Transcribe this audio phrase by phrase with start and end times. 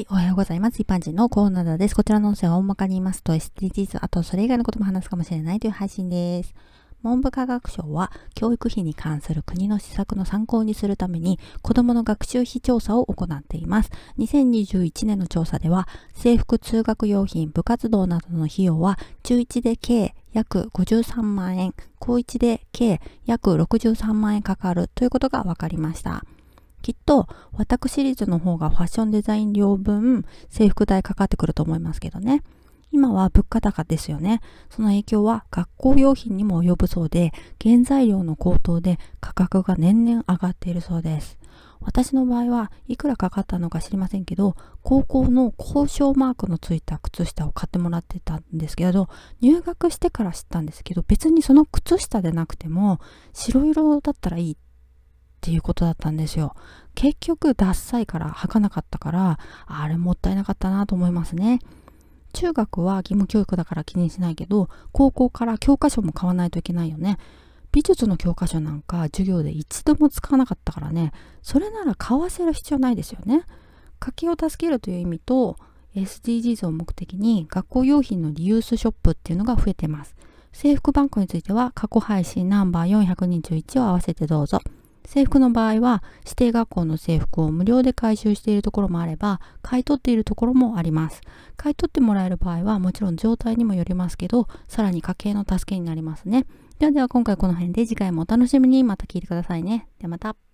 [0.00, 0.80] はい、おはようございます。
[0.80, 1.94] 一般人のコーナーです。
[1.94, 6.54] こちらの音声は大まかに言いますと SDGs、あとそれ以外のことも話すかもしれないという配信です。
[7.02, 13.90] 文部科学省は教育費に関する国の施策の参考にするために子どもの学習費調査を行っています。
[14.16, 26.24] 2021年の調査では制服通学用品、部活動などの費用は中1で計約53万円、高1で計約63万円かかるということが分かりました。
[26.82, 32.42] きっと私立の方がファッションデザイン料分制服代かかってくると思いますけどね。
[32.92, 34.40] 今は物価高ですよね。
[34.68, 37.32] その影響は学校用品にも及ぶそうで、
[37.62, 41.38] 原材料の高騰で価格が年々上がっているそうです。
[41.80, 49.08] 私の場合はいくらかかったのか知りませんけど、高校の交渉マークのついた靴下を買ってもらってたんですけど、
[49.40, 53.00] 入学してから知ったんですけど、別にその靴下でなくても
[53.32, 54.60] 白色だったらいいって
[55.40, 56.54] ていうことだったんですよ。
[56.94, 61.60] 結局、ダッサいから履かなかったから、あれもったいなかったなと思いますね。
[62.32, 67.18] 中学は義務教育だから気にしないけど、高校から教科書も買わないといけないよね。
[67.72, 71.12] 美術の教科書なんか授業で一度も使わなかったからね、
[71.42, 73.44] それなら買わせる必要ないですよね。
[73.98, 75.56] 家計を助けるという意味と、
[75.94, 80.14] SDGs を目的に学校用品のリユースショップっていうのが増えてます。
[80.52, 84.60] 制服バンクについては過去配信ナンバー421を合わせてどうぞ。
[85.04, 91.20] 制服の場合は指定学校の制服を無料で回収しているところもあれば買い取っているところもあります。
[91.56, 96.46] 買い取ってもらえる場合はもちろん状態にもよりますけどさらに家計の助けになりますね。
[96.78, 98.84] ではでは今回この辺で次回もお楽しみに。
[98.84, 99.86] また聞いてくださいね。
[99.98, 100.49] ではまた。